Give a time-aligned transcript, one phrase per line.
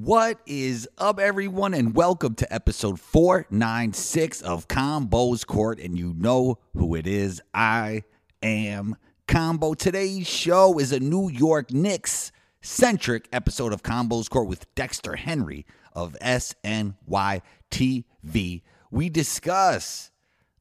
[0.00, 5.80] What is up, everyone, and welcome to episode 496 of Combos Court.
[5.80, 7.42] And you know who it is.
[7.52, 8.04] I
[8.40, 8.94] am
[9.26, 9.74] Combo.
[9.74, 12.30] Today's show is a New York Knicks
[12.60, 18.62] centric episode of Combos Court with Dexter Henry of SNY TV.
[18.92, 20.12] We discuss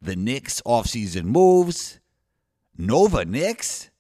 [0.01, 1.99] the Knicks offseason moves,
[2.75, 3.91] Nova Knicks.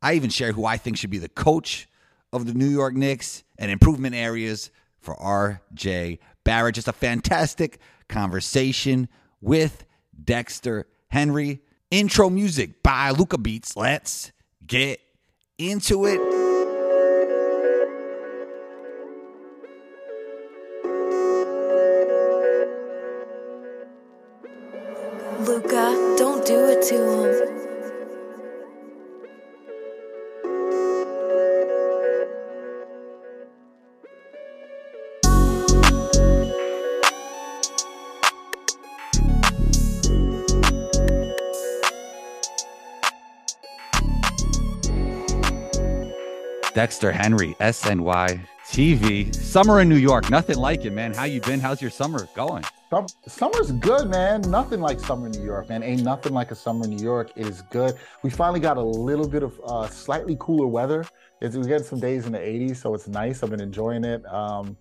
[0.00, 1.88] I even share who I think should be the coach
[2.34, 6.74] of the New York Knicks and improvement areas for RJ Barrett.
[6.74, 9.08] Just a fantastic conversation
[9.40, 9.84] with
[10.22, 11.60] Dexter Henry.
[11.92, 13.76] Intro music by Luca Beats.
[13.76, 14.32] Let's
[14.66, 14.98] get
[15.58, 16.43] into it.
[46.74, 49.32] Dexter Henry, SNY TV.
[49.34, 51.14] Summer in New York, nothing like it, man.
[51.14, 51.60] How you been?
[51.60, 52.64] How's your summer going?
[53.26, 54.40] Summer's good, man.
[54.42, 55.82] Nothing like summer in New York, man.
[55.82, 57.30] Ain't nothing like a summer in New York.
[57.36, 57.94] It is good.
[58.22, 61.04] We finally got a little bit of uh, slightly cooler weather.
[61.40, 63.42] It's, we're getting some days in the 80s, so it's nice.
[63.42, 64.24] I've been enjoying it.
[64.26, 64.76] Um,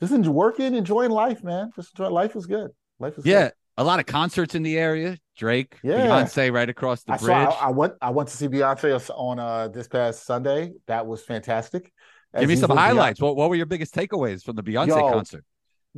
[0.00, 1.70] just enjoy, working, enjoying life, man.
[1.76, 2.70] Just enjoy life is good.
[2.98, 3.52] Life is Yeah, good.
[3.78, 5.18] a lot of concerts in the area.
[5.36, 6.06] Drake, Yeah.
[6.06, 7.26] Beyonce right across the I bridge.
[7.28, 7.50] saw.
[7.50, 7.94] I, I went.
[8.02, 10.72] I went to see Beyonce on uh, this past Sunday.
[10.86, 11.92] That was fantastic.
[12.38, 13.20] Give me some Beyonce- highlights.
[13.20, 15.44] What, what were your biggest takeaways from the Beyonce Yo, concert?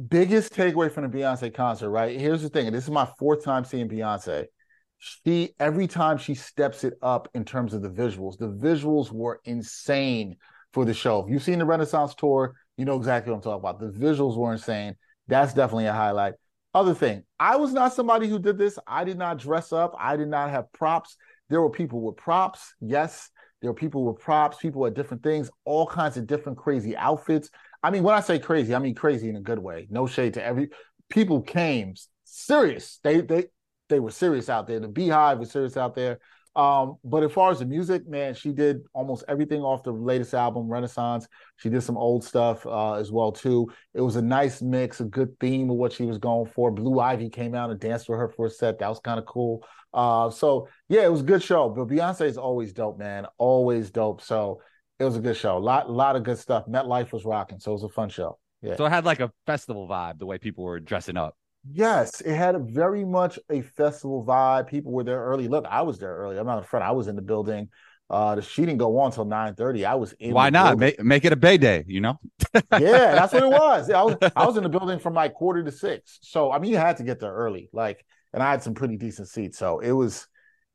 [0.09, 2.19] biggest takeaway from the Beyonce concert, right?
[2.19, 4.47] Here's the thing, and this is my fourth time seeing Beyonce.
[4.99, 9.41] She every time she steps it up in terms of the visuals, the visuals were
[9.45, 10.37] insane
[10.73, 11.25] for the show.
[11.25, 13.79] If you've seen the Renaissance tour, you know exactly what I'm talking about.
[13.81, 14.97] The visuals were insane.
[15.29, 16.35] That's definitely a highlight.
[16.75, 18.79] Other thing, I was not somebody who did this.
[18.87, 19.95] I did not dress up.
[19.99, 21.17] I did not have props.
[21.49, 22.75] There were people with props.
[22.81, 23.31] Yes,
[23.63, 27.49] there were people with props, people at different things, all kinds of different crazy outfits.
[27.83, 29.87] I mean, when I say crazy, I mean crazy in a good way.
[29.91, 30.71] No shade to every
[31.09, 32.99] people came serious.
[33.05, 33.47] They they
[33.89, 34.81] they were serious out there.
[34.81, 36.19] The BeyHive was serious out there.
[36.57, 40.35] Um, but as far as the music, man, she did almost everything off the latest
[40.35, 41.27] album, Renaissance.
[41.57, 43.73] She did some old stuff uh, as well too.
[43.93, 46.71] It was a nice mix, a good theme of what she was going for.
[46.71, 48.79] Blue Ivy came out and danced with her for a set.
[48.79, 49.67] That was kind of cool.
[49.93, 51.69] Uh, so yeah, it was a good show.
[51.69, 53.27] But Beyonce is always dope, man.
[53.39, 54.21] Always dope.
[54.21, 54.61] So
[54.99, 55.57] it was a good show.
[55.57, 56.67] A lot, lot of good stuff.
[56.67, 58.39] MetLife was rocking, so it was a fun show.
[58.63, 58.77] Yeah.
[58.77, 61.37] So it had like a festival vibe, the way people were dressing up.
[61.71, 64.67] Yes, it had a very much a festival vibe.
[64.69, 65.49] People were there early.
[65.49, 66.39] Look, I was there early.
[66.39, 66.85] I'm not in front.
[66.85, 67.69] I was in the building.
[68.11, 69.87] Uh, the she didn't go on until 9:30.
[69.87, 70.35] I was in.
[70.35, 70.77] Why not?
[70.77, 70.81] building.
[70.81, 72.19] Make, make it a Bay Day, you know?
[72.55, 73.91] yeah, that's what it was.
[73.91, 76.19] I was I was in the building from like quarter to six.
[76.23, 77.71] So I mean, you had to get there early.
[77.73, 79.59] Like, and I had some pretty decent seats.
[79.59, 80.27] So it was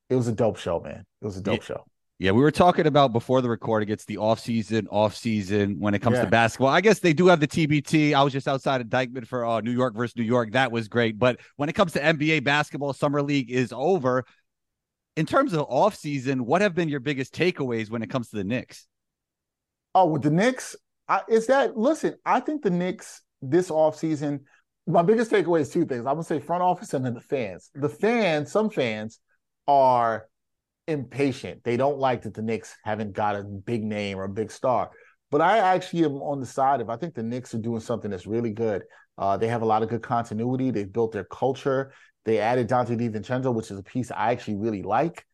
[0.10, 1.06] it was a dope show, man.
[1.22, 1.86] It was a dope show.
[2.22, 3.88] Yeah, we were talking about before the recording.
[3.88, 6.26] It's the off season, off season when it comes Yeah.
[6.26, 6.68] to basketball.
[6.68, 8.14] I guess they do have the TBT.
[8.14, 10.52] I was just outside of Dyckman for uh, New York versus New York.
[10.52, 11.18] That was great.
[11.18, 14.26] But when it comes to NBA basketball, summer league is over.
[15.16, 18.36] In terms of off season, what have been your biggest takeaways when it comes to
[18.36, 18.86] the Knicks?
[19.96, 20.76] Oh, with the Knicks,
[21.08, 22.16] I, is that listen?
[22.26, 24.42] I think the Knicks this offseason,
[24.86, 26.00] my biggest takeaway is two things.
[26.00, 27.70] I'm gonna say front office and then the fans.
[27.74, 29.20] The fans, some fans
[29.68, 30.28] are
[30.90, 31.64] impatient.
[31.64, 34.92] They don't like that the Knicks haven't got a big name or a big star.
[35.32, 38.10] But I actually am on the side of I think the Knicks are doing something
[38.10, 38.84] that's really good.
[39.18, 40.72] Uh, they have a lot of good continuity.
[40.72, 41.92] They've built their culture.
[42.26, 45.26] They added Donte DiVincenzo, which is a piece I actually really like.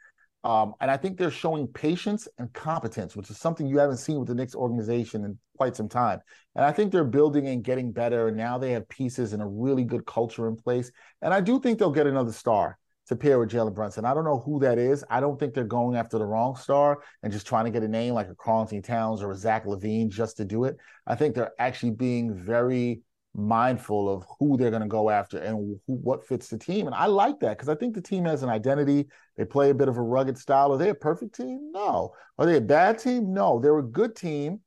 [0.44, 4.20] Um, and I think they're showing patience and competence, which is something you haven't seen
[4.20, 6.20] with the Knicks organization in quite some time.
[6.56, 8.30] And I think they're building and getting better.
[8.30, 10.92] Now they have pieces and a really good culture in place.
[11.22, 12.78] And I do think they'll get another star
[13.08, 14.06] to pair with Jalen Brunson.
[14.06, 15.04] I don't know who that is.
[15.10, 17.88] I don't think they're going after the wrong star and just trying to get a
[17.88, 20.78] name like a Karl-Anthony Towns or a Zach LaVine just to do it.
[21.06, 23.02] I think they're actually being very
[23.36, 26.88] mindful of who they're going to go after and who, what fits the team.
[26.88, 29.08] And I like that because I think the team has an identity.
[29.38, 30.74] They play a bit of a rugged style.
[30.74, 31.72] Are they a perfect team?
[31.74, 32.14] No.
[32.38, 33.34] Are they a bad team?
[33.34, 33.60] No.
[33.60, 34.62] They're a good team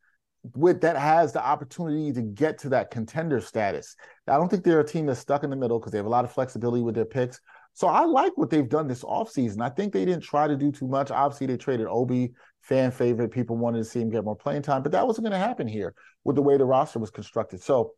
[0.54, 3.96] with that has the opportunity to get to that contender status.
[4.26, 6.10] I don't think they're a team that's stuck in the middle because they have a
[6.10, 7.40] lot of flexibility with their picks.
[7.78, 9.60] So I like what they've done this offseason.
[9.60, 11.12] I think they didn't try to do too much.
[11.12, 13.28] Obviously, they traded Obi, fan favorite.
[13.28, 15.68] People wanted to see him get more playing time, but that wasn't going to happen
[15.68, 15.94] here
[16.24, 17.62] with the way the roster was constructed.
[17.62, 17.92] So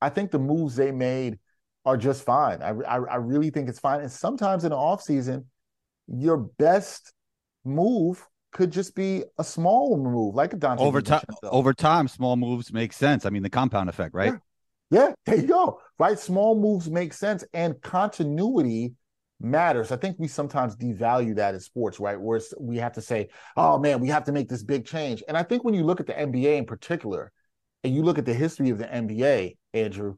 [0.00, 1.40] I think the moves they made
[1.84, 2.62] are just fine.
[2.62, 4.02] I, I, I really think it's fine.
[4.02, 5.46] And sometimes in the offseason,
[6.06, 7.12] your best
[7.64, 11.24] move could just be a small move, like a Donte over time.
[11.42, 13.26] Over time, small moves make sense.
[13.26, 14.34] I mean, the compound effect, right?
[14.92, 15.80] Yeah, there you go.
[15.98, 18.92] Right, small moves make sense, and continuity
[19.44, 19.92] matters.
[19.92, 22.20] I think we sometimes devalue that in sports, right?
[22.20, 25.36] Where we have to say, "Oh man, we have to make this big change." And
[25.36, 27.32] I think when you look at the NBA in particular,
[27.84, 30.16] and you look at the history of the NBA, Andrew,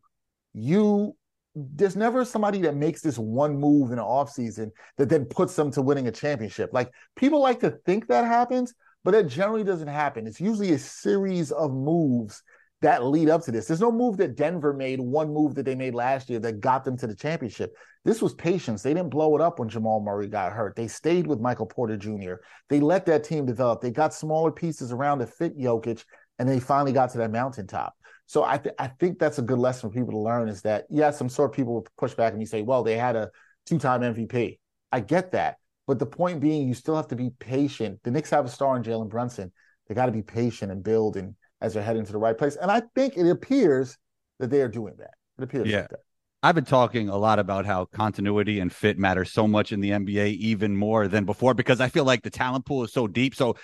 [0.54, 1.16] you
[1.56, 5.70] there's never somebody that makes this one move in the offseason that then puts them
[5.70, 6.68] to winning a championship.
[6.72, 8.74] Like people like to think that happens,
[9.04, 10.26] but it generally doesn't happen.
[10.26, 12.42] It's usually a series of moves
[12.82, 13.66] that lead up to this.
[13.66, 16.84] There's no move that Denver made, one move that they made last year that got
[16.84, 17.74] them to the championship.
[18.04, 18.82] This was patience.
[18.82, 20.76] They didn't blow it up when Jamal Murray got hurt.
[20.76, 22.34] They stayed with Michael Porter Jr.
[22.68, 23.80] They let that team develop.
[23.80, 26.04] They got smaller pieces around to fit Jokic,
[26.38, 27.94] and they finally got to that mountaintop.
[28.26, 30.84] So I, th- I think that's a good lesson for people to learn is that,
[30.90, 33.30] yes, I'm sure people will push back and you say, well, they had a
[33.66, 34.58] two time MVP.
[34.92, 35.56] I get that.
[35.86, 38.00] But the point being, you still have to be patient.
[38.02, 39.52] The Knicks have a star in Jalen Brunson.
[39.86, 42.56] They got to be patient and build and as they're heading to the right place.
[42.56, 43.96] And I think it appears
[44.38, 45.14] that they are doing that.
[45.38, 45.80] It appears Yeah.
[45.82, 46.00] like that.
[46.42, 49.90] I've been talking a lot about how continuity and fit matter so much in the
[49.92, 53.34] NBA, even more than before, because I feel like the talent pool is so deep.
[53.34, 53.56] So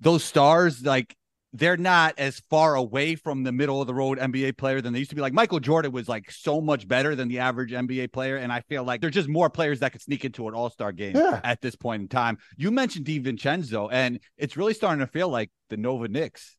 [0.00, 1.14] those stars, like,
[1.52, 5.00] they're not as far away from the middle of the road NBA player than they
[5.00, 5.20] used to be.
[5.20, 8.38] Like Michael Jordan was like so much better than the average NBA player.
[8.38, 10.92] And I feel like there's just more players that could sneak into an all star
[10.92, 11.40] game Yeah.
[11.44, 12.38] at this point in time.
[12.56, 16.56] You mentioned DiVincenzo, and it's really starting to feel like the Nova Knicks.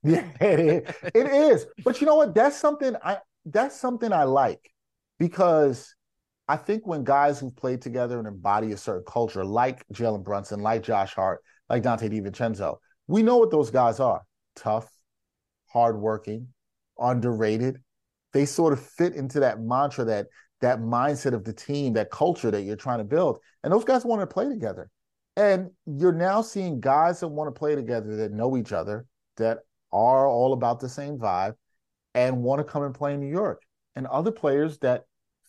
[0.04, 0.94] Yeah, it is.
[1.14, 1.66] it is.
[1.84, 2.34] But you know what?
[2.34, 4.70] That's something I that's something I like
[5.18, 5.94] because
[6.46, 10.60] I think when guys who've played together and embody a certain culture, like Jalen Brunson,
[10.60, 14.22] like Josh Hart, like Donte DiVincenzo, we know what those guys are:
[14.54, 14.88] tough,
[15.66, 16.48] hardworking,
[16.98, 17.78] underrated.
[18.32, 20.26] They sort of fit into that mantra, that
[20.60, 23.38] that mindset of the team, that culture that you're trying to build.
[23.62, 24.90] And those guys want to play together.
[25.36, 29.06] And you're now seeing guys that want to play together that know each other,
[29.36, 29.58] that
[29.92, 31.54] are all about the same vibe
[32.14, 33.62] and want to come and play in New York.
[33.96, 35.04] And other players that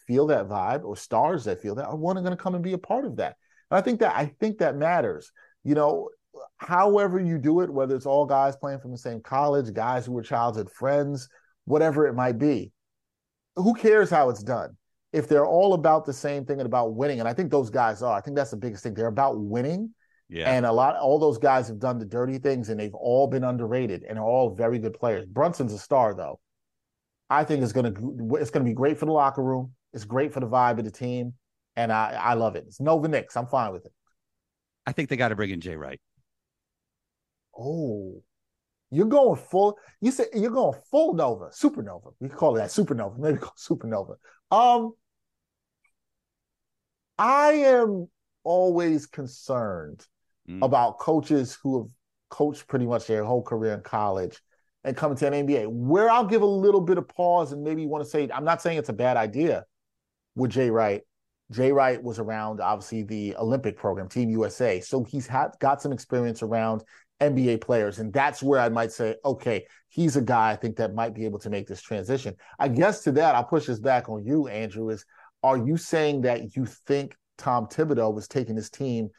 [0.08, 2.74] feel that vibe or stars that feel that are one going to come and be
[2.74, 3.36] a part of that.
[3.70, 5.32] And I think that I think that matters.
[5.64, 6.10] You know,
[6.58, 10.14] however you do it, whether it's all guys playing from the same college, guys who
[10.14, 11.30] were childhood friends,
[11.66, 12.72] whatever it might be.
[13.56, 14.76] Who cares how it's done?
[15.12, 18.02] If they're all about the same thing and about winning, and I think those guys
[18.02, 18.94] are, I think that's the biggest thing.
[18.94, 19.94] They're about winning.
[20.30, 20.52] Yeah.
[20.52, 23.44] And a lot, all those guys have done the dirty things, and they've all been
[23.44, 25.26] underrated, and are all very good players.
[25.26, 26.40] Brunson's a star, though.
[27.30, 27.94] I think it's gonna
[28.36, 29.74] it's gonna be great for the locker room.
[29.94, 31.34] It's great for the vibe of the team,
[31.76, 32.66] and I I love it.
[32.68, 33.36] It's Nova Knicks.
[33.36, 33.94] I'm fine with it.
[34.86, 36.00] I think they got to bring in Jay Wright.
[37.58, 38.24] Oh,
[38.92, 39.78] you're going full.
[40.02, 42.14] You said you're going full Nova, supernova.
[42.20, 43.18] We call it that supernova.
[43.18, 44.16] Maybe call it supernova.
[44.52, 44.94] Um,
[47.18, 48.08] I am
[48.44, 50.06] always concerned
[50.50, 50.66] Mm.
[50.66, 51.92] about coaches who have
[52.30, 54.42] coached pretty much their whole career in college
[54.84, 55.68] and coming to an NBA.
[55.68, 58.46] Where I'll give a little bit of pause and maybe you want to say, I'm
[58.46, 59.66] not saying it's a bad idea
[60.36, 61.02] with Jay Wright.
[61.52, 65.92] Jay Wright was around obviously the Olympic program, Team USA, so he's had got some
[65.92, 66.84] experience around
[67.22, 70.96] NBA players, and that's where I might say, okay, he's a guy I think that
[70.96, 72.36] might be able to make this transition.
[72.58, 74.90] I guess to that, I'll push this back on you, Andrew.
[74.90, 75.06] Is
[75.44, 79.10] are you saying that you think Tom Thibodeau was taking his team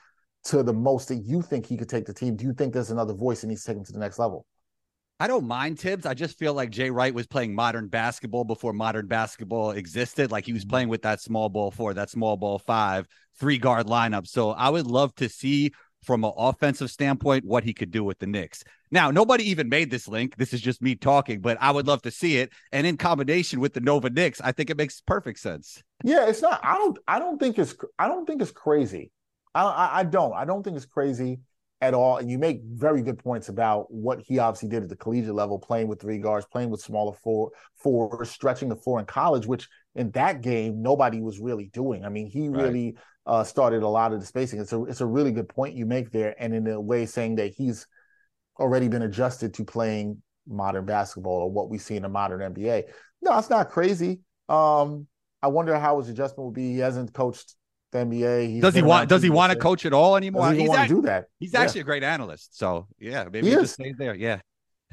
[0.44, 2.36] to the most that you think he could take the team?
[2.36, 4.46] Do you think there's another voice and he's taking to the next level?
[5.18, 6.06] I don't mind Thibs.
[6.06, 10.30] I just feel like Jay Wright was playing modern basketball before modern basketball existed.
[10.30, 10.70] Like he was mm-hmm.
[10.70, 13.06] playing with that small ball four, that small ball five,
[13.38, 14.26] three guard lineup.
[14.26, 18.18] So I would love to see from an offensive standpoint what he could do with
[18.18, 18.64] the Knicks.
[18.90, 20.36] Now, nobody even made this link.
[20.36, 22.50] This is just me talking, but I would love to see it.
[22.72, 25.82] And in combination with the Nova Knicks, I think it makes perfect sense.
[26.02, 26.60] Yeah, it's not.
[26.62, 26.98] I don't.
[27.06, 27.74] I don't think it's.
[27.98, 29.10] I don't think it's crazy.
[29.54, 30.32] I, I, I don't.
[30.34, 31.40] I don't think it's crazy
[31.80, 32.18] at all.
[32.18, 35.58] And you make very good points about what he obviously did at the collegiate level,
[35.58, 39.68] playing with three guards, playing with smaller four, four, stretching the floor in college, which
[39.94, 42.04] in that game nobody was really doing.
[42.04, 42.64] I mean, he Right.
[42.64, 44.60] really uh, started a lot of the spacing.
[44.60, 47.36] It's a it's a really good point you make there, and in a way saying
[47.36, 47.86] that he's
[48.58, 52.84] already been adjusted to playing modern basketball or what we see in the modern NBA.
[53.22, 54.20] No, it's not crazy.
[54.48, 55.06] Um,
[55.42, 56.72] I wonder how his adjustment will be.
[56.74, 57.54] He hasn't coached
[57.92, 58.60] the NBA.
[58.60, 60.52] Does he want does he want to coach at all anymore?
[60.52, 61.26] He He's, want to do that?
[61.38, 61.60] he's Yeah.
[61.62, 62.56] actually a great analyst.
[62.58, 64.14] So yeah, maybe He he, just stays there.
[64.14, 64.40] Yeah.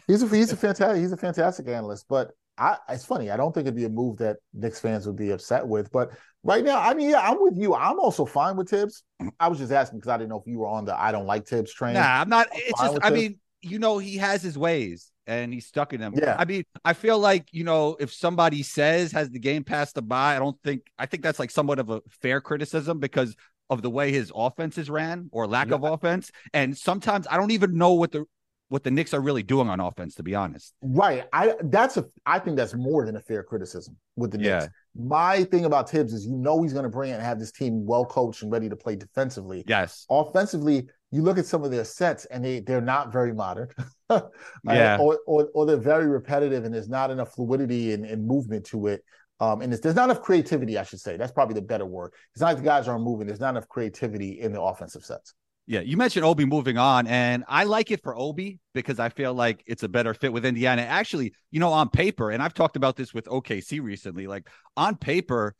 [0.07, 3.29] He's a he's a fantastic he's a fantastic analyst, but I it's funny.
[3.29, 5.91] I don't think it'd be a move that Knicks fans would be upset with.
[5.91, 6.11] But
[6.43, 7.75] right now, I mean, yeah, I'm with you.
[7.75, 9.03] I'm also fine with Thibs.
[9.39, 11.25] I was just asking because I didn't know if you were on the I don't
[11.27, 11.93] like Thibs train.
[11.93, 12.47] Nah, I'm not.
[12.51, 13.19] I'm It's just, I this.
[13.19, 16.13] mean, you know, he has his ways and he's stuck in them.
[16.15, 16.35] Yeah.
[16.39, 20.05] I mean, I feel like, you know, if somebody says has the game passed them
[20.07, 23.35] by, I don't think, I think that's like somewhat of a fair criticism because
[23.69, 25.75] of the way his offenses ran or lack Yeah.
[25.75, 26.31] of offense.
[26.53, 28.25] And sometimes I don't even know what the
[28.69, 30.73] what the Knicks are really doing on offense, to be honest.
[30.81, 31.23] Right.
[31.31, 34.65] I that's a I think that's more than a fair criticism with the Knicks.
[34.65, 34.67] Yeah.
[34.95, 37.51] My thing about Thibs is you know he's going to bring it and have this
[37.51, 39.63] team well coached and ready to play defensively.
[39.67, 40.05] Yes.
[40.09, 43.69] Offensively, you look at some of their sets and they they're not very modern.
[44.63, 44.97] Yeah.
[45.01, 48.87] Or, or or they're very repetitive and there's not enough fluidity and, and movement to
[48.87, 49.03] it.
[49.41, 51.17] Um, and it's, there's not enough creativity, I should say.
[51.17, 52.13] That's probably the better word.
[52.33, 53.27] It's not like the guys aren't moving.
[53.27, 55.33] There's not enough creativity in the offensive sets.
[55.67, 59.33] Yeah, you mentioned Obi moving on, and I like it for Obi because I feel
[59.33, 60.83] like it's a better fit with Indiana.
[60.83, 64.47] Actually, you know, on paper, and I've talked about this with OKC recently, like
[64.77, 65.55] on paper,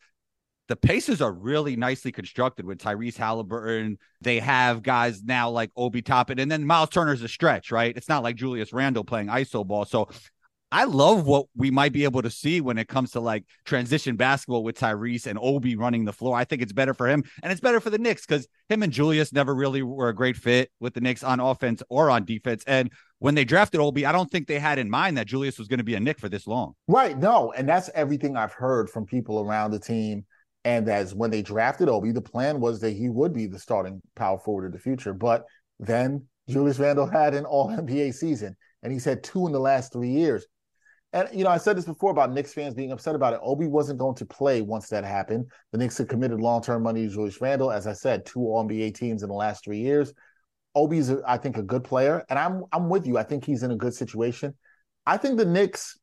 [0.68, 3.98] the Pacers are really nicely constructed with Tyrese Halliburton.
[4.22, 7.96] They have guys now like Obi Toppin, and then Miles Turner's a stretch, right?
[7.96, 9.86] It's not like Julius Randle playing ISO ball.
[9.86, 10.10] So
[10.72, 14.18] I love what we might be able to see when it comes to like transition
[14.18, 16.36] basketball with Tyrese and Obi running the floor.
[16.36, 18.92] I think it's better for him and it's better for the Knicks because him and
[18.92, 22.66] Julius never really were a great fit with the Knicks on offense or on defense.
[22.68, 25.70] And when they drafted Obi, I don't think they had in mind that Julius was
[25.70, 26.74] going to be a Knick for this long.
[26.90, 27.18] Right.
[27.18, 30.26] No, and that's everything I've heard from people around the team.
[30.68, 34.02] And as when they drafted Obi, the plan was that he would be the starting
[34.18, 35.14] power forward of the future.
[35.14, 35.46] But
[35.80, 36.52] then hmm.
[36.52, 40.10] Julius Randle had an all NBA season, and he's had two in the last three
[40.10, 40.46] years.
[41.14, 43.40] And you know, I said this before about Knicks fans being upset about it.
[43.42, 45.50] Obi wasn't going to play once that happened.
[45.72, 47.72] The Knicks had committed long-term money to Julius Randle.
[47.72, 50.12] As I said, two all NBA teams in the last three years.
[50.76, 53.18] Obi's, I think, a good player, and I'm I'm with you.
[53.18, 54.54] I think he's in a good situation.
[55.06, 55.98] I think the Knicks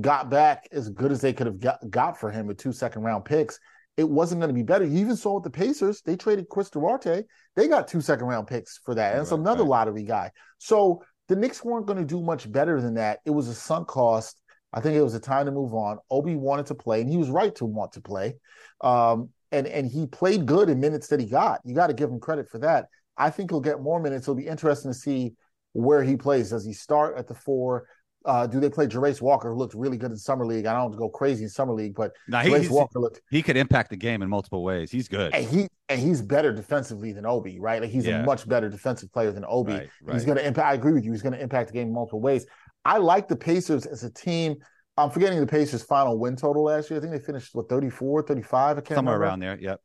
[0.00, 3.02] got back as good as they could have got, got for him with two second
[3.02, 3.58] round picks.
[3.96, 4.84] It wasn't going to be better.
[4.84, 7.22] You even saw with the Pacers, they traded Chris Duarte.
[7.54, 9.12] They got two second round picks for that.
[9.12, 9.70] And it's Right, another right.
[9.70, 10.32] lottery guy.
[10.58, 13.20] So the Knicks weren't going to do much better than that.
[13.24, 14.40] It was a sunk cost.
[14.72, 15.98] I think it was a time to move on.
[16.10, 18.34] Obi wanted to play, and he was right to want to play.
[18.80, 21.60] Um, and and he played good in minutes that he got.
[21.64, 22.88] You got to give him credit for that.
[23.16, 24.24] I think he'll get more minutes.
[24.24, 25.34] It'll be interesting to see
[25.72, 26.50] where he plays.
[26.50, 27.86] Does he start at the four?
[28.24, 30.64] Uh, do they play Jarace Walker, who looked really good in summer league?
[30.66, 33.42] I don't want to go crazy in summer league, but Now Jarace Walker looked he
[33.42, 34.90] could impact the game in multiple ways.
[34.90, 35.34] He's good.
[35.34, 37.82] and he and he's better defensively than Obi, right?
[37.82, 38.20] Like he's Yeah.
[38.22, 39.72] a much better defensive player than Obi.
[39.74, 40.66] Right, He's going to impact.
[40.66, 41.12] I agree with you.
[41.12, 42.46] He's going to impact the game in multiple ways.
[42.86, 44.56] I like the Pacers as a team.
[44.96, 46.98] I'm forgetting the Pacers' final win total last year.
[46.98, 48.78] I think they finished what 34, 35.
[48.78, 49.26] I can't Somewhere remember.
[49.28, 49.58] around there.
[49.60, 49.80] Yep.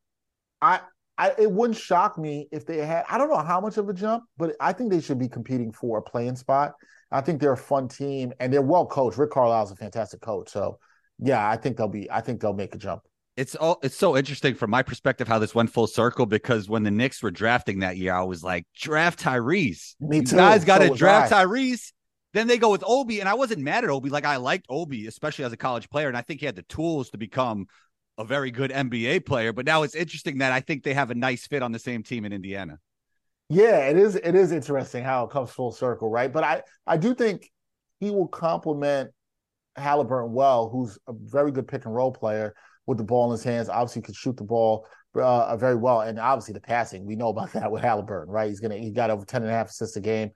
[0.61, 0.79] I,
[1.19, 3.05] I it wouldn't shock me if they had.
[3.09, 5.71] I don't know how much of a jump, but I think they should be competing
[5.71, 6.73] for a playing spot.
[7.11, 9.17] I think they're a fun team and they're well coached.
[9.19, 10.49] Rick Carlisle's a fantastic coach.
[10.49, 10.79] So
[11.19, 12.09] yeah, I think they'll be.
[12.09, 13.03] I think they'll make a jump.
[13.37, 16.83] It's all it's so interesting from my perspective how this went full circle because when
[16.83, 19.95] the Knicks were drafting that year, I was like, draft Tyrese.
[19.99, 20.35] Me You too.
[20.35, 21.45] guys got to So draft I.
[21.45, 21.91] Tyrese.
[22.33, 24.09] Then they go with Obi, and I wasn't mad at Obi.
[24.09, 26.61] Like I liked Obi, especially as a college player, and I think he had the
[26.63, 27.65] tools to become
[28.19, 29.53] a very good NBA player.
[29.53, 32.03] But now it's interesting that I think they have a nice fit on the same
[32.03, 32.77] team in Indiana.
[33.47, 34.15] Yeah, it is.
[34.15, 36.31] It is interesting how it comes full circle, right?
[36.31, 37.49] But I, I do think
[37.99, 39.09] he will complement
[39.75, 42.53] Halliburton well, who's a very good pick and roll player
[42.85, 43.69] with the ball in his hands.
[43.69, 44.85] Obviously, could shoot the ball
[45.15, 47.05] uh, very well, and obviously the passing.
[47.05, 48.49] We know about that with Halliburton, right?
[48.49, 50.29] He's gonna he got over 10 and a half assists a game.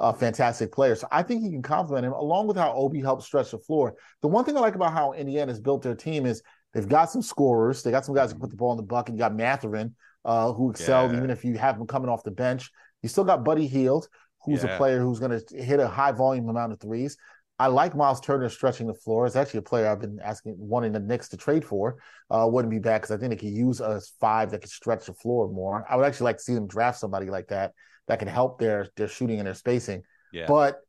[0.00, 0.94] A fantastic player.
[0.94, 3.94] So I think he can complement him along with how Obi helps stretch the floor.
[4.22, 6.40] The one thing I like about how Indiana's built their team is
[6.74, 7.82] they've got some scorers.
[7.82, 9.14] They got some guys who put the ball in the bucket.
[9.14, 9.94] You got Mathurin,
[10.24, 11.18] uh, who excelled Yeah.
[11.18, 12.70] even if you have him coming off the bench.
[13.02, 14.08] You still got Buddy Hield,
[14.44, 14.74] who's Yeah.
[14.74, 17.16] a player who's going to hit a high volume amount of threes.
[17.60, 19.26] I like Miles Turner stretching the floor.
[19.26, 21.96] It's actually a player I've been asking, wanting the Knicks to trade for.
[22.30, 25.06] Uh, wouldn't be bad because I think they could use a five that could stretch
[25.06, 25.84] the floor more.
[25.88, 27.72] I would actually like to see them draft somebody like that
[28.06, 30.04] that can help their their shooting and their spacing.
[30.32, 30.46] Yeah.
[30.46, 30.80] But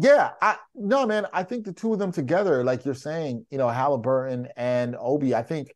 [0.00, 3.58] yeah, I no man, I think the two of them together, like you're saying, you
[3.58, 5.74] know, Halliburton and Obi, I think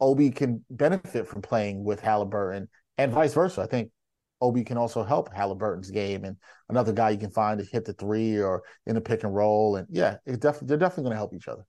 [0.00, 3.60] Obi can benefit from playing with Halliburton and vice versa.
[3.60, 3.90] I think
[4.40, 6.36] Obi can also help Halliburton's game and
[6.70, 9.76] another guy you can find to hit the three or in a pick and roll.
[9.76, 11.66] And yeah, it definitely they're definitely going to help each other.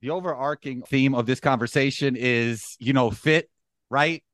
[0.00, 3.48] the overarching theme of this conversation is, you know, fit,
[3.90, 4.24] right?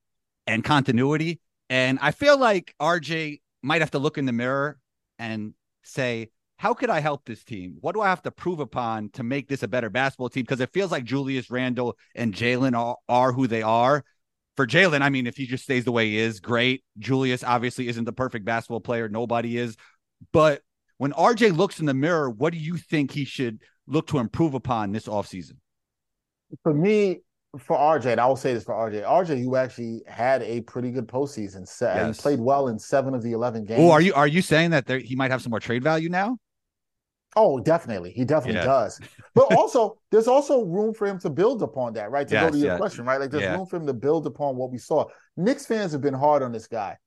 [0.47, 1.41] And continuity.
[1.69, 4.79] And I feel like RJ might have to look in the mirror
[5.19, 5.53] and
[5.83, 7.77] say, how could I help this team?
[7.81, 10.43] What do I have to prove upon to make this a better basketball team?
[10.43, 14.05] Because it feels like Julius Randle and Jalen are, are who they are.
[14.57, 16.83] For Jalen, I mean, if he just stays the way he is, great.
[16.99, 19.09] Julius obviously isn't the perfect basketball player.
[19.09, 19.77] Nobody is.
[20.33, 20.63] But
[20.97, 24.55] when RJ looks in the mirror, what do you think he should look to improve
[24.55, 25.59] upon this offseason?
[26.65, 27.21] For me,
[27.57, 30.91] for RJ, and I will say this for RJ, RJ, who actually had a pretty
[30.91, 31.69] good postseason.
[31.69, 32.21] Se- Yes.
[32.21, 33.81] Played well in seven of the eleven games.
[33.81, 36.09] Oh, are you are you saying that there, he might have some more trade value
[36.09, 36.37] now?
[37.37, 38.11] Oh, definitely.
[38.13, 38.65] He definitely Yeah.
[38.65, 39.01] does.
[39.35, 42.27] But also, there's also room for him to build upon that, right?
[42.27, 42.79] To go to your yes.
[42.79, 43.21] question, right?
[43.21, 43.57] Like there's Yeah.
[43.57, 45.07] room for him to build upon what we saw.
[45.37, 46.99] Knicks fans have been hard on this guy.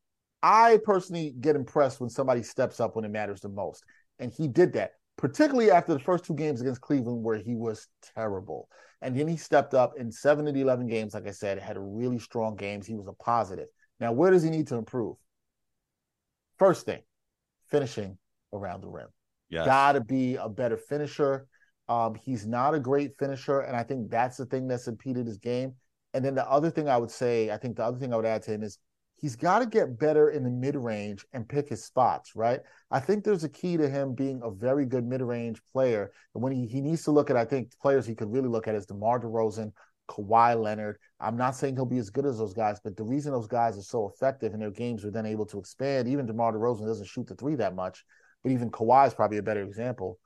[0.43, 3.83] I personally get impressed when somebody steps up when it matters the most.
[4.19, 7.87] And he did that, particularly after the first two games against Cleveland, where he was
[8.15, 8.69] terrible.
[9.01, 11.77] And then he stepped up in seven of the 11 games, like I said, had
[11.77, 12.85] really strong games.
[12.85, 13.67] He was a positive.
[13.99, 15.17] Now, where does he need to improve?
[16.57, 17.01] First thing,
[17.69, 18.17] finishing
[18.53, 19.07] around the rim
[19.51, 19.65] Yes.
[19.65, 21.45] got to be a better finisher.
[21.89, 25.37] Um, he's not a great finisher, and I think that's the thing that's impeded his
[25.37, 25.73] game.
[26.13, 28.25] And then the other thing I would say, I think the other thing I would
[28.25, 28.79] add to him is
[29.15, 32.61] he's got to get better in the mid range and pick his spots, right?
[32.89, 36.11] I think there's a key to him being a very good mid range player.
[36.33, 38.67] And when he, he needs to look at, I think players he could really look
[38.67, 39.71] at is DeMar DeRozan,
[40.09, 40.97] Kawhi Leonard.
[41.19, 43.77] I'm not saying he'll be as good as those guys, but the reason those guys
[43.77, 47.07] are so effective and their games are then able to expand, even DeMar DeRozan doesn't
[47.07, 48.03] shoot the three that much,
[48.43, 50.19] but even Kawhi is probably a better example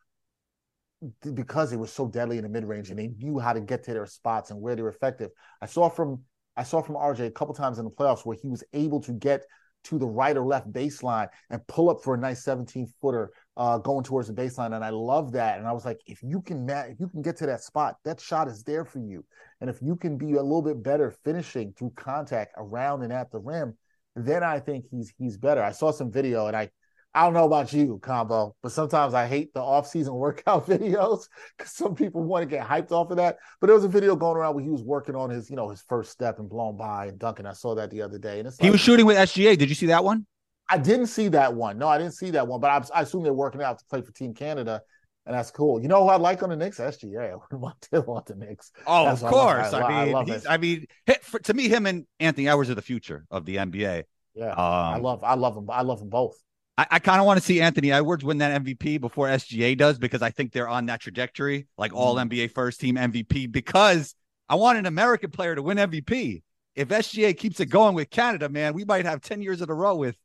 [1.34, 3.84] because they were so deadly in the mid range and they knew how to get
[3.84, 5.32] to their spots and where they were effective.
[5.62, 6.22] I saw from
[6.58, 9.12] I saw from RJ a couple times in the playoffs where he was able to
[9.12, 9.46] get
[9.86, 13.78] to the right or left baseline and pull up for a nice 17 footer uh,
[13.78, 14.74] going towards the baseline.
[14.74, 15.60] And I love that.
[15.60, 17.98] And I was like, if you can ma- if you can get to that spot,
[18.04, 19.24] that shot is there for you.
[19.62, 23.32] And if you can be a little bit better finishing through contact around and at
[23.32, 23.78] the rim,
[24.16, 25.62] then I think he's he's better.
[25.62, 26.70] I saw some video and I
[27.16, 31.72] I don't know about you, Combo, but sometimes I hate the off-season workout videos because
[31.72, 33.38] some people want to get hyped off of that.
[33.62, 35.70] But there was a video going around where he was working on his, you know,
[35.70, 37.46] his first step and blown by and dunking.
[37.46, 39.58] I saw that the other day, and it's He like, was shooting with SGA.
[39.58, 40.26] Did you see that one?
[40.70, 41.78] I didn't see that one.
[41.78, 42.60] No, I didn't see that one.
[42.60, 44.82] But I, I assume they're working out to play for Team Canada,
[45.26, 45.82] and that's cool.
[45.82, 46.80] You know who I like on the Knicks?
[46.80, 47.32] SGA.
[47.32, 48.72] I wouldn't want to want the Knicks.
[48.86, 49.74] Oh, That's of course.
[49.74, 50.50] I I, lo- I mean, love he's, it.
[50.50, 53.56] I mean, hit- for, to me, him and Anthony Edwards are the future of the
[53.58, 54.04] NBA.
[54.34, 55.70] Yeah, Um, I love, I love them.
[55.70, 56.36] I love them both.
[56.78, 59.98] I, I kind of want to see Anthony Edwards win that MVP before SGA does
[59.98, 62.30] because I think they're on that trajectory, like all Mm.
[62.30, 63.52] NBA first team MVP.
[63.52, 64.16] Because
[64.50, 66.44] I want an American player to win MVP.
[66.76, 69.74] If SGA keeps it going with Canada, man, we might have ten years in a
[69.74, 70.18] row with,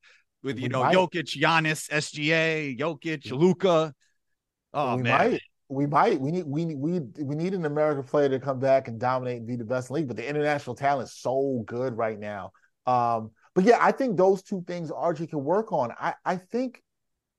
[0.42, 0.94] with you We know might.
[0.94, 3.94] Jokic, Giannis, SGA, Jokic, Luka.
[4.72, 5.40] Oh we man, might.
[5.68, 6.20] We might.
[6.20, 6.46] We need.
[6.46, 6.76] We need.
[6.78, 9.90] We we need an American player to come back and dominate and be the best
[9.90, 10.08] in the league.
[10.08, 12.52] But the international talent is so good right now.
[12.86, 15.92] Um, but yeah, I think those two things RJ can work on.
[16.00, 16.82] I I think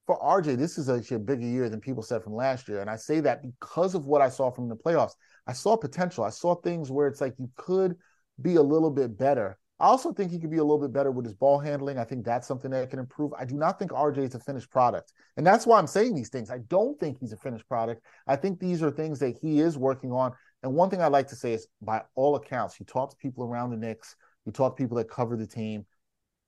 [0.05, 2.91] for RJ, this is actually a bigger year than people said from last year, and
[2.91, 5.13] I say that because of what I saw from the playoffs.
[5.47, 6.23] I saw potential.
[6.23, 7.95] I saw things where it's like you could
[8.39, 9.57] be a little bit better.
[9.79, 11.97] I also think he could be a little bit better with his ball handling.
[11.97, 13.33] I think that's something that can improve.
[13.33, 15.11] I do not think RJ is a finished product.
[15.37, 16.51] And that's why I'm saying these things.
[16.51, 18.05] I don't think he's a finished product.
[18.27, 20.33] I think these are things that he is working on.
[20.61, 23.43] And one thing I'd like to say is, by all accounts, he talk to people
[23.43, 24.15] around the Knicks,
[24.53, 25.85] talk to people that cover the team.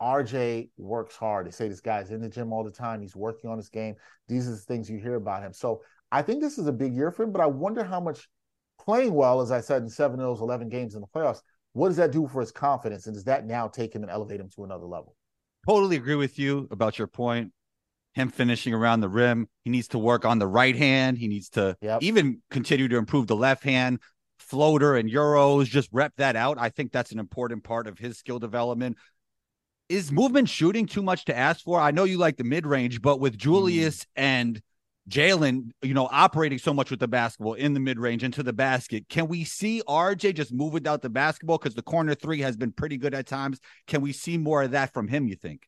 [0.04, 1.48] RJ works hard.
[1.48, 3.02] They say this guy's in the gym all the time.
[3.02, 3.96] He's working on his game.
[4.28, 5.54] These are the things you hear about him.
[5.54, 8.28] So I think this is a big year for him, but I wonder how much
[8.80, 11.88] playing well, as I said, in seven of those 11 games in the playoffs, what
[11.88, 13.08] does that do for his confidence?
[13.08, 15.16] And does that now take him and elevate him to another level?
[15.66, 17.54] totally agree with you about your point.
[18.16, 21.18] Him finishing around the rim, he needs to work on the right hand.
[21.18, 22.04] He needs to Yep.
[22.04, 24.00] even continue to improve the left hand
[24.38, 25.66] floater and euros.
[25.66, 26.58] Just rep that out.
[26.60, 28.98] I think that's an important part of his skill development.
[29.90, 31.80] Is movement shooting too much to ask for?
[31.80, 34.08] I know you like the mid range, but with Julius mm.
[34.16, 34.62] and
[35.10, 38.54] Jalen, you know, operating so much with the basketball in the mid range into the
[38.54, 41.58] basket, can we see RJ just move without the basketball?
[41.58, 43.60] Because the corner three has been pretty good at times.
[43.88, 45.28] Can we see more of that from him?
[45.28, 45.68] You think?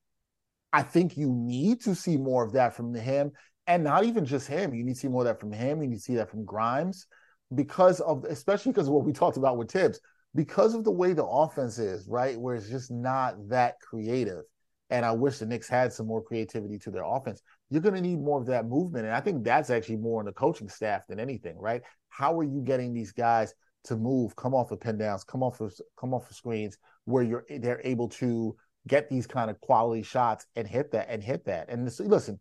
[0.72, 3.32] I think you need to see more of that from him,
[3.68, 4.74] and not even just him.
[4.74, 5.82] You need to see more of that from him.
[5.82, 7.06] You need to see that from Grimes,
[7.54, 10.00] because of especially because of what we talked about with Thibs,
[10.36, 12.38] because of the way the offense is, right?
[12.38, 14.44] Where it's just not that creative.
[14.90, 17.42] And I wish the Knicks had some more creativity to their offense.
[17.70, 20.26] You're going to need more of that movement, and I think that's actually more on
[20.26, 21.82] the coaching staff than anything, right?
[22.10, 23.54] How are you getting these guys
[23.86, 27.24] to move, come off of pin downs, come off of come off of screens, where
[27.24, 28.56] you're they're able to
[28.88, 31.70] get these kind of quality shots and hit that and hit that.
[31.70, 32.40] And this, listen,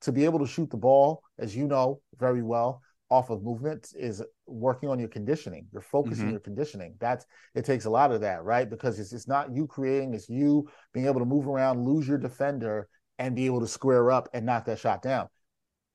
[0.00, 2.82] to be able to shoot the ball, as you know very well,
[3.14, 5.66] off of movement is working on your conditioning.
[5.72, 6.32] You're focusing Mhm.
[6.32, 6.96] your conditioning.
[6.98, 7.24] That's
[7.54, 8.68] it takes a lot of that, right?
[8.68, 12.18] Because it's it's not you creating, it's you being able to move around, lose your
[12.18, 15.28] defender, and be able to square up and knock that shot down.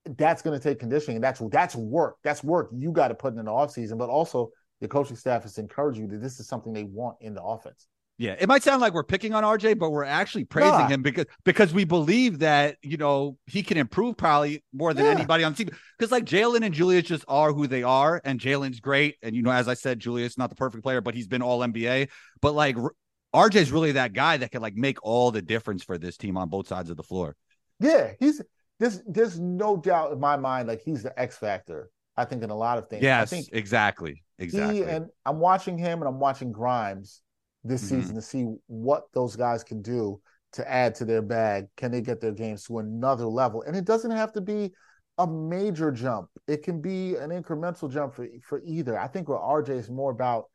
[0.06, 1.20] That's going to take conditioning.
[1.20, 2.16] That's that's work.
[2.24, 5.58] That's work you got to put in the offseason, but also the coaching staff has
[5.58, 7.88] encouraged you that this is something they want in the offense.
[8.20, 10.88] Yeah, it might sound like we're picking on RJ, but we're actually praising Nah.
[10.90, 15.12] him because because we believe that you know he can improve probably more than Yeah.
[15.12, 15.76] anybody on the team.
[15.98, 19.42] Because like Jalen and Julius just are who they are, and Jalen's great, and you
[19.42, 22.10] know as I said, Julius not the perfect player, but he's been All NBA.
[22.42, 22.94] But like R-
[23.34, 26.50] RJ's really that guy that can like make all the difference for this team on
[26.50, 27.38] both sides of the floor.
[27.80, 28.42] Yeah, he's
[28.82, 31.90] there's there's no doubt in my mind like he's the X factor.
[32.18, 33.02] I think in a lot of things.
[33.02, 34.84] Yes, I think exactly, exactly.
[34.84, 37.22] and I'm watching him and I'm watching Grimes
[37.70, 37.90] this Mhm.
[37.90, 40.20] season to see what those guys can do
[40.54, 41.68] to add to their bag.
[41.78, 43.62] Can they get their games to another level?
[43.62, 44.74] And it doesn't have to be
[45.18, 46.30] a major jump.
[46.48, 48.98] It can be an incremental jump for for either.
[48.98, 50.50] I think with RJ is more about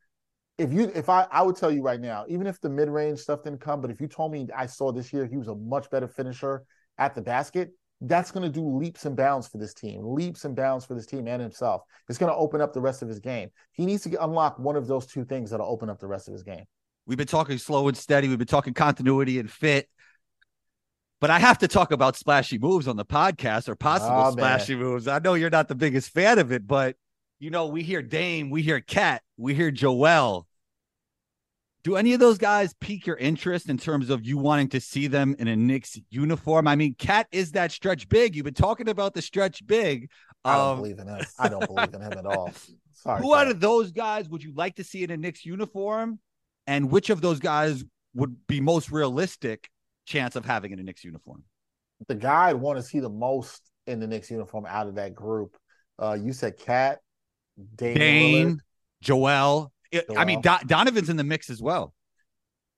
[0.57, 3.19] if you if I I would tell you right now, even if the mid range
[3.19, 5.55] stuff didn't come, but if you told me I saw this year he was a
[5.55, 6.63] much better finisher
[6.97, 10.55] at the basket, that's going to do leaps and bounds for this team, leaps and
[10.55, 11.83] bounds for this team and himself.
[12.09, 13.49] It's going to open up the rest of his game.
[13.71, 16.27] He needs to get, unlock one of those two things that'll open up the rest
[16.27, 16.65] of his game.
[17.07, 18.27] We've been talking slow and steady.
[18.27, 19.89] We've been talking continuity and fit.
[21.21, 24.31] But I have to talk about splashy moves on the podcast or possible Oh, man.
[24.33, 25.07] splashy moves.
[25.07, 26.95] I know you're not the biggest fan of it, but
[27.39, 30.47] you know, we hear Dame, we hear KAT, we hear Joel.
[31.83, 35.05] Do any of those guys pique your interest in terms of you wanting to see
[35.07, 36.67] them in a Knicks uniform?
[36.67, 38.35] I mean, KAT is that stretch big.
[38.35, 40.09] You've been talking about the stretch big.
[40.43, 41.21] I don't Um, believe in him.
[41.37, 42.51] I don't believe in him at all.
[42.93, 43.21] Sorry.
[43.21, 46.19] who out of those guys would you like to see in a Knicks uniform?
[46.67, 49.69] And which of those guys would be most realistic
[50.05, 51.43] chance of having in a Knicks uniform?
[52.07, 55.15] the guy I'd want to see the most in the Knicks uniform out of that
[55.15, 55.55] group?
[55.97, 56.99] Uh, you said KAT,
[57.75, 58.59] Dame, Dane, Lillard.
[59.01, 59.71] Joel.
[60.17, 61.93] I- mean, Do- Donovan's in the mix as well.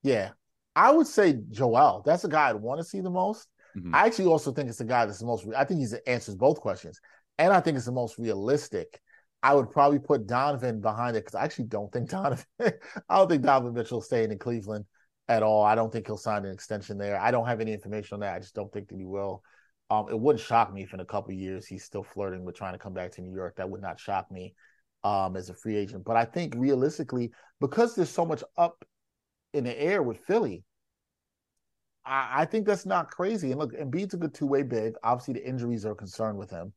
[0.03, 0.29] Yeah,
[0.75, 2.03] I would say Joel.
[2.05, 3.47] That's the guy I'd want to see the most.
[3.75, 3.93] Mhm.
[3.93, 5.47] I actually also think it's the guy that's the most.
[5.55, 6.99] I think he answers both questions,
[7.39, 9.01] and I think it's the most realistic.
[9.43, 12.45] I would probably put Donovan behind it because I actually don't think Donovan.
[12.59, 12.71] I
[13.09, 14.85] don't think Donovan Mitchell staying in Cleveland
[15.27, 15.63] at all.
[15.63, 17.19] I don't think he'll sign an extension there.
[17.19, 18.35] I don't have any information on that.
[18.35, 19.43] I just don't think that he will.
[19.89, 22.73] Um, it wouldn't shock me if in a couple years he's still flirting with trying
[22.73, 23.55] to come back to New York.
[23.55, 24.53] That would not shock me
[25.03, 26.03] um, as a free agent.
[26.03, 28.83] But I think realistically, because there's so much up
[29.53, 30.63] in the air with Philly,
[32.05, 33.51] I, I think that's not crazy.
[33.51, 34.95] And look, Embiid's a good two way big.
[35.03, 36.73] Obviously, the injuries are a concern with him.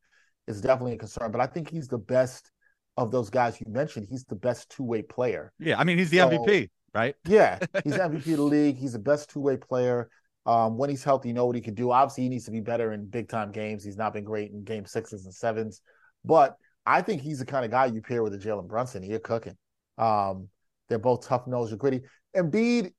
[0.46, 1.30] It's definitely a concern.
[1.30, 2.50] But I think he's the best
[2.96, 4.06] of those guys you mentioned.
[4.10, 5.52] He's the best two way player.
[5.58, 7.14] Yeah, I mean, he's the So- MVP, right?
[7.26, 8.76] Yeah, he's MVP of the league.
[8.76, 10.08] He's the best two way player.
[10.46, 11.90] Um, when he's healthy, you know what he can do.
[11.92, 13.84] Obviously, he needs to be better in big time games.
[13.84, 15.82] He's not been great in game sixes and sevens,
[16.24, 19.02] but I think he's the kind of guy you pair with a Jalen Brunson.
[19.02, 19.56] You're cooking.
[19.98, 20.48] Um,
[20.88, 22.00] they're both tough nosed, and gritty.
[22.34, 22.92] Embiid,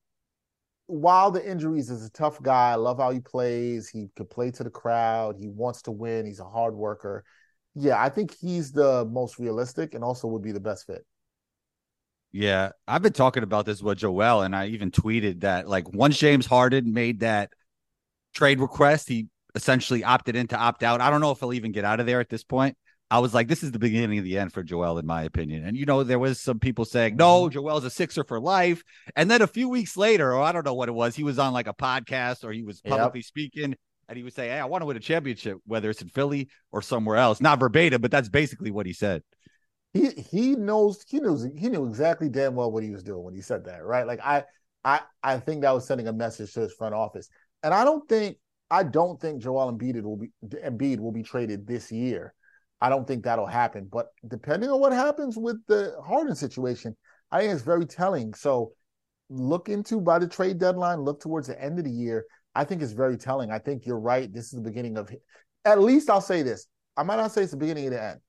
[0.92, 2.72] while the injuries, is a tough guy.
[2.72, 3.88] I love how he plays.
[3.88, 5.38] He could play to the crowd.
[5.40, 6.26] He wants to win.
[6.26, 7.24] He's a hard worker.
[7.76, 11.06] Yeah, I think he's the most realistic and also would be the best fit.
[12.34, 16.18] Yeah, I've been talking about this with Joel, and I even tweeted that like once
[16.18, 17.52] James Harden made that
[18.34, 21.02] trade request, he essentially opted in to opt out.
[21.02, 22.78] I don't know if he'll even get out of there at this point.
[23.12, 25.66] I was like, this is the beginning of the end for Joel, in my opinion.
[25.66, 27.54] And you know, there was some people saying, no, mm-hmm.
[27.54, 28.84] Joel's a Sixer for life.
[29.16, 31.38] And then a few weeks later, or I don't know what it was, he was
[31.40, 32.92] on like a podcast or he was Yep.
[32.98, 33.76] publicly speaking,
[34.10, 36.50] and he would say, Hey, I want to win a championship, whether it's in Philly
[36.72, 37.42] or somewhere else.
[37.42, 39.24] Not verbatim, but that's basically what he said.
[39.94, 43.34] he he knows he knows he knew exactly damn well what he was doing when
[43.36, 44.08] he said that, right?
[44.08, 44.46] Like I
[44.84, 47.30] I I think that was sending a message to his front office.
[47.64, 48.38] And I don't think
[48.70, 52.34] I don't think Joel Embiid will be Embiid will be traded this year.
[52.82, 53.88] I don't think that'll happen.
[53.92, 56.96] But depending on what happens with the Harden situation,
[57.32, 58.34] I think it's very telling.
[58.34, 58.74] So
[59.30, 62.26] look into by the trade deadline, look towards the end of the year.
[62.56, 63.52] I think it's very telling.
[63.52, 64.32] I think you're right.
[64.32, 65.14] This is the beginning of
[65.64, 66.68] at least I'll say this.
[66.98, 68.20] I might not say it's the beginning of the end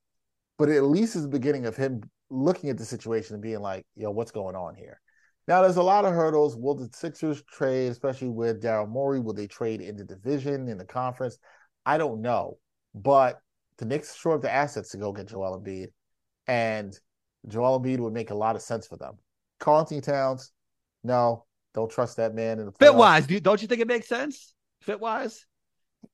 [0.63, 3.85] but at least it's the beginning of him looking at the situation and being like,
[3.97, 5.01] yo, what's going on here?
[5.49, 6.57] Now, there's a lot of hurdles.
[6.57, 9.19] Will the Sixers trade, especially with Daryl Morey?
[9.19, 11.37] Will they trade in the division, in the conference?
[11.85, 12.59] I don't know.
[12.95, 13.41] But
[13.83, 15.89] the Knicks sure have the assets to go get Joel Embiid.
[16.47, 16.97] And
[17.49, 19.15] Joel Embiid would make a lot of sense for them.
[19.59, 20.53] Karl-Anthony Towns,
[21.03, 23.89] no, don't trust that man in the Fit wise, do you, don't you think it
[23.89, 24.55] makes sense?
[24.83, 25.45] Fit wise?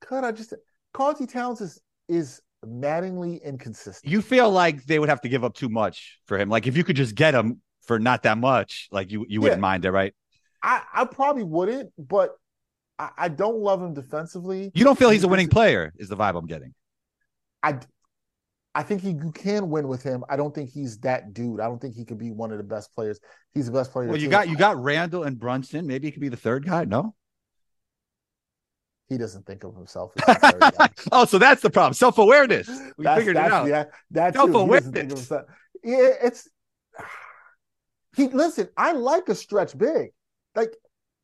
[0.00, 0.54] Could I just
[0.94, 1.78] Karl-Anthony Towns is
[2.08, 4.10] is maddeningly inconsistent.
[4.10, 6.48] You feel like they would have to give up too much for him.
[6.48, 9.58] Like if you could just get him for not that much, like you you wouldn't
[9.58, 9.60] Yeah.
[9.60, 10.14] mind it, right?
[10.62, 12.34] I, I probably wouldn't, but
[12.98, 14.72] I, I don't love him defensively.
[14.74, 16.74] You don't feel he's a winning player, is the vibe I'm getting.
[17.62, 17.78] I
[18.74, 20.24] I think he you can win with him.
[20.28, 21.60] I don't think he's that dude.
[21.60, 23.18] I don't think he could be one of the best players.
[23.54, 24.08] He's the best player.
[24.08, 25.86] Well, you got you got Randle and Brunson.
[25.86, 26.84] Maybe he could be the third guy.
[26.84, 27.14] No.
[29.08, 30.90] He doesn't think of himself as third guy.
[31.12, 31.94] oh, so that's the problem.
[31.94, 32.68] Self awareness.
[32.98, 33.66] We That's- figured it out.
[33.66, 34.40] Yeah, that's too.
[34.52, 34.90] Self-awareness.
[34.92, 35.42] think of himself.
[35.82, 36.48] Yeah, it's
[38.16, 38.28] he.
[38.28, 40.10] Listen, I like a stretch big.
[40.54, 40.74] Like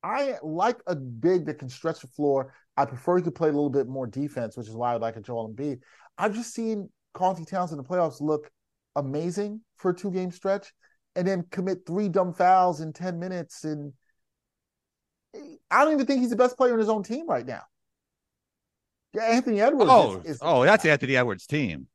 [0.03, 2.55] I like a big that can stretch the floor.
[2.77, 5.17] I prefer he could play a little bit more defense, which is why I like
[5.17, 5.81] a Joel Embiid.
[6.19, 8.51] I've just seen Karl-Anthony Towns in the playoffs look
[8.97, 10.73] amazing for a two game stretch,
[11.17, 13.65] and then commit three dumb fouls in ten minutes.
[13.65, 13.93] And
[15.71, 17.63] I don't even think he's the best player in his own team right now.
[19.21, 19.91] Anthony Edwards.
[19.93, 21.87] Oh, is, is, oh, that's Anthony Edwards' team.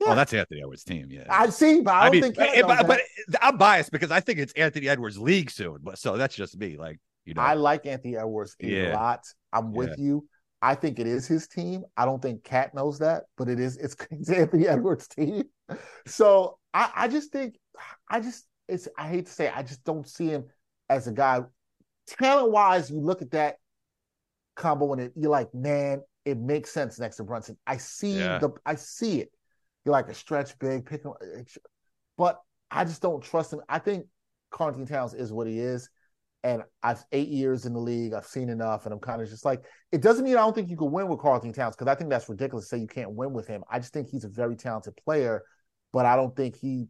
[0.00, 0.08] Yeah.
[0.10, 1.08] Oh, that's Anthony Edwards' team.
[1.10, 1.24] Yeah.
[1.30, 2.36] I see, but I, I don't mean, think.
[2.36, 3.00] KAT eh, but, but
[3.40, 5.78] I'm biased because I think it's Anthony Edwards' league soon.
[5.82, 6.76] But so that's just me.
[6.76, 8.94] Like you know, I like Anthony Edwards a Yeah.
[8.94, 9.24] lot.
[9.52, 10.04] I'm with Yeah.
[10.04, 10.28] you.
[10.62, 11.84] I think it is his team.
[11.96, 13.76] I don't think KAT knows that, but it is.
[13.76, 13.94] It's,
[14.28, 15.44] Anthony Edwards' team.
[16.06, 17.58] So I, I just think,
[18.08, 18.88] I just, it's.
[18.98, 20.44] I hate to say, it, I just don't see him
[20.88, 21.40] as a guy.
[22.06, 23.56] Talent wise, you look at that
[24.54, 27.56] combo and it, you're like, man, it makes sense next to Brunson.
[27.66, 28.38] I see Yeah.
[28.38, 29.30] the, I see it.
[29.84, 31.12] You're like a stretch big, pick him,
[32.16, 32.40] but
[32.70, 33.60] I just don't trust him.
[33.68, 34.06] I think
[34.50, 35.88] Karl-Anthony Towns is what he is
[36.46, 38.14] and I've eight years in the league.
[38.14, 40.70] I've seen enough, and I'm kind of just like, it doesn't mean I don't think
[40.70, 43.10] you can win with Karl-Anthony Towns because I think that's ridiculous to say you can't
[43.10, 43.64] win with him.
[43.68, 45.42] I just think he's a very talented player,
[45.92, 46.86] but I don't think he.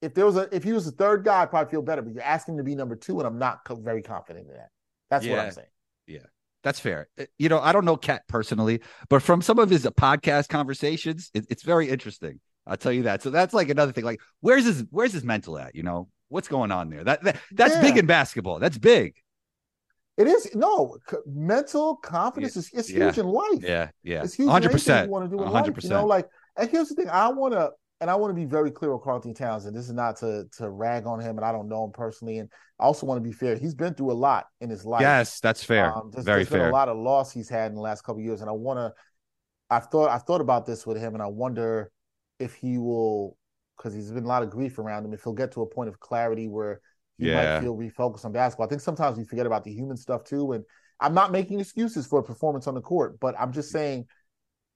[0.00, 2.02] If there was a, if he was the third guy, I'd probably feel better.
[2.02, 4.54] But you're asking him to be number two, and I'm not co- very confident in
[4.54, 4.68] that.
[5.10, 5.66] That's what I'm saying.
[6.06, 6.26] Yeah.
[6.62, 7.08] That's fair.
[7.18, 11.30] Uh, You know, I don't know KAT personally, but from some of his podcast conversations,
[11.34, 12.40] it, it's very interesting.
[12.66, 13.22] I'll tell you that.
[13.22, 14.04] So that's like another thing.
[14.04, 15.74] Like, where's his where's his mental at?
[15.74, 17.04] You know, what's going on there?
[17.04, 17.82] That, that that's Yeah.
[17.82, 18.58] big in basketball.
[18.58, 19.14] That's big.
[20.16, 23.04] It is no c- mental confidence is it's Yeah.
[23.06, 23.62] huge in life.
[23.62, 24.22] Yeah, yeah.
[24.24, 24.48] It's huge.
[24.50, 25.06] Hundred percent.
[25.06, 26.06] You want to do in hundred life, you know.
[26.06, 28.92] Like, and here's the thing: I want to, and I want to be very clear
[28.92, 29.76] with Carlton Townsend.
[29.76, 32.50] this is not to to rag on him, and I don't know him personally, and
[32.80, 33.54] I also want to be fair.
[33.56, 35.02] He's been through a lot in his life.
[35.02, 35.94] Yes, that's fair.
[35.96, 36.70] Um, there's, Very there's been fair.
[36.70, 38.78] a lot of loss he's had in the last couple of years, and I want
[38.78, 38.92] to.
[39.70, 41.92] I've thought I've thought about this with him, and I wonder
[42.40, 43.36] if he will,
[43.78, 45.14] because he's been a lot of grief around him.
[45.14, 46.80] If he'll get to a point of clarity where
[47.16, 47.54] he Yeah.
[47.54, 48.66] might feel refocused on basketball.
[48.66, 50.64] I think sometimes we forget about the human stuff too, and
[51.00, 54.06] I'm not making excuses for a performance on the court, but I'm just saying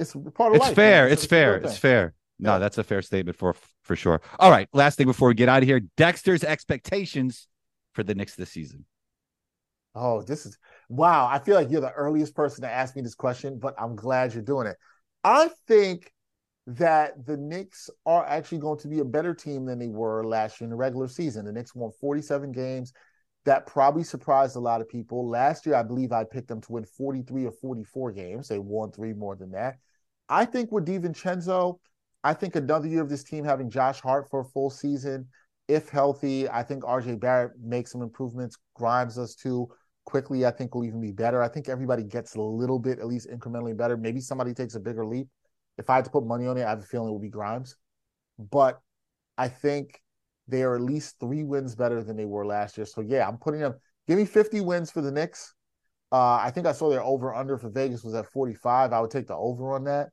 [0.01, 0.75] it's part of It's life.
[0.75, 1.09] fair.
[1.09, 1.57] It's a fair.
[1.57, 2.15] It's fair.
[2.39, 2.59] No, Yeah.
[2.59, 4.21] that's a fair statement for for sure.
[4.39, 4.69] All right.
[4.73, 7.49] Last thing before we get out of here, Dexter's expectations
[7.93, 8.85] for the Knicks this season.
[9.95, 10.57] Oh, this is
[10.89, 11.27] wow.
[11.27, 14.33] I feel like you're the earliest person to ask me this question, but I'm glad
[14.33, 14.77] you're doing it.
[15.23, 16.11] I think
[16.67, 20.61] that the Knicks are actually going to be a better team than they were last
[20.61, 21.45] year in the regular season.
[21.45, 22.93] The Knicks won 47 games.
[23.45, 25.29] That probably surprised a lot of people.
[25.29, 28.49] Last year, I believe I picked them to win 43 or 44 games.
[28.49, 29.79] They won three more than that.
[30.29, 31.79] I think with DiVincenzo,
[32.23, 35.27] I think another year of this team having Josh Hart for a full season,
[35.67, 38.57] if healthy, I think RJ Barrett makes some improvements.
[38.75, 39.69] Grimes does too.
[40.05, 41.43] Quickley, I think will even be better.
[41.43, 43.97] I think everybody gets a little bit, at least incrementally better.
[43.97, 45.29] Maybe somebody takes a bigger leap.
[45.79, 47.29] If I had to put money on it, I have a feeling it would be
[47.29, 47.77] Grimes.
[48.39, 48.81] But
[49.39, 50.01] I think
[50.49, 52.87] they are at least three wins better than they were last year.
[52.87, 53.75] So yeah, I'm putting them.
[54.07, 55.55] Give me 50 wins for the Knicks.
[56.11, 58.93] Uh, I think I saw their over under for Vegas was at 45.
[58.93, 60.11] I would take the over on that.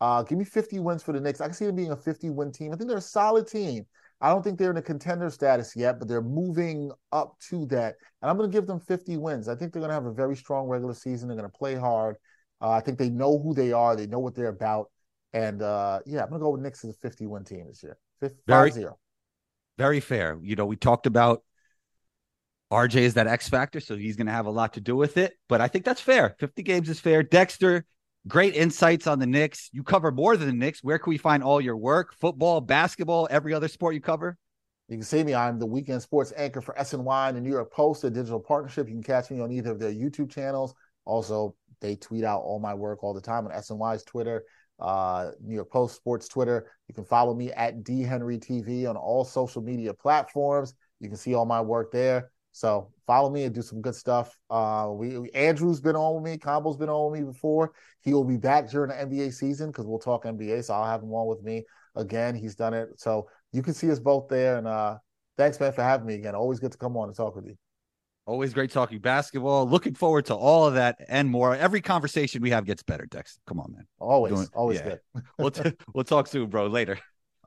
[0.00, 1.40] Uh, give me 50 wins for the Knicks.
[1.40, 2.72] I can see them being a 50 win team.
[2.72, 3.86] I think they're a solid team.
[4.20, 7.96] I don't think they're in a contender status yet, but they're moving up to that.
[8.20, 9.48] And I'm going to give them 50 wins.
[9.48, 11.28] I think they're going to have a very strong regular season.
[11.28, 12.16] They're going to play hard.
[12.60, 13.96] Uh, I think they know who they are.
[13.96, 14.90] They know what they're about.
[15.32, 17.82] And uh, yeah, I'm going to go with Knicks as a 50 win team this
[17.82, 17.98] year.
[18.20, 18.98] 5 Very- 0.
[19.78, 20.38] Very fair.
[20.42, 21.42] You know, we talked about
[22.70, 25.16] RJ is that X factor, so he's going to have a lot to do with
[25.16, 25.32] it.
[25.48, 26.36] But I think that's fair.
[26.38, 27.22] 50 games is fair.
[27.22, 27.84] Dexter,
[28.28, 29.70] great insights on the Knicks.
[29.72, 30.84] You cover more than the Knicks.
[30.84, 32.14] Where can we find all your work?
[32.14, 34.36] Football, basketball, every other sport you cover?
[34.88, 35.34] You can see me.
[35.34, 38.88] I'm the weekend sports anchor for SNY and the New York Post, a digital partnership.
[38.88, 40.74] You can catch me on either of their YouTube channels.
[41.04, 44.44] Also, they tweet out all my work all the time on SNY's Twitter,
[44.80, 46.66] uh, New York Post Sports Twitter.
[46.88, 50.74] You can follow me at D Henry TV on all social media platforms.
[51.00, 52.30] You can see all my work there.
[52.52, 54.36] So follow me and do some good stuff.
[54.50, 56.36] Uh, we, we- Andrew's been on with me.
[56.38, 57.72] Combo's been on with me before.
[58.00, 60.62] He will be back during the NBA season because we'll talk NBA.
[60.62, 61.64] So I'll have him on with me
[61.94, 62.34] again.
[62.34, 62.88] He's done it.
[62.96, 64.58] So you can see us both there.
[64.58, 64.98] And uh,
[65.36, 66.34] thanks, man, for having me again.
[66.34, 67.56] Always good to come on and talk with you.
[68.26, 69.68] Always great talking basketball.
[69.68, 71.56] Looking forward to all of that and more.
[71.56, 73.40] Every conversation we have gets better, Dexter.
[73.46, 73.86] Come on, man.
[73.98, 74.84] Always, Doing- always yeah.
[74.84, 75.00] good.
[75.38, 76.66] We'll, t- we'll talk soon, bro.
[76.68, 76.98] Later.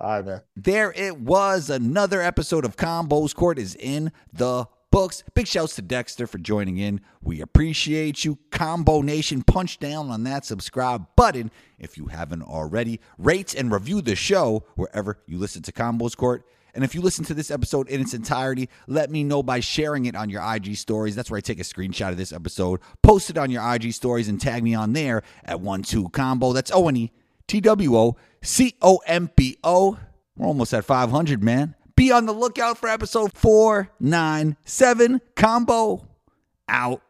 [0.01, 0.41] All right, man.
[0.55, 1.69] There it was.
[1.69, 5.23] Another episode of Combos Court is in the books.
[5.35, 6.99] Big shouts to Dexter for joining in.
[7.21, 8.37] We appreciate you.
[8.51, 12.99] Combo Nation, punch down on that subscribe button if you haven't already.
[13.17, 16.45] Rate and review the show wherever you listen to Combos Court.
[16.73, 20.05] And if you listen to this episode in its entirety, let me know by sharing
[20.05, 21.15] it on your IG stories.
[21.15, 24.27] That's where I take a screenshot of this episode, post it on your IG stories,
[24.27, 26.51] and tag me on there at one two combo.
[26.51, 27.11] That's O N E
[27.47, 29.99] T W O C O M P O.
[30.35, 31.75] We're almost at 500, man.
[31.95, 36.07] Be on the lookout for episode 497 combo
[36.67, 37.02] out.